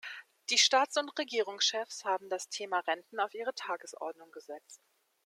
[0.49, 4.81] Die Staats- und Regierungschefs haben das Thema Renten auf ihre Tagesordnung gesetzt.